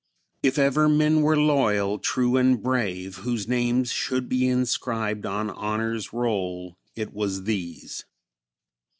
[0.41, 6.11] If ever men were loyal, true and brave, whose names should be inscribed on honor's
[6.11, 8.05] roll, it was these."